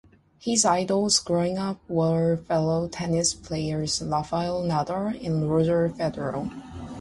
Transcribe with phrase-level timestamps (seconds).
[0.39, 6.49] His idols growing up were fellow tennis players Rafael Nadal and Roger Federer.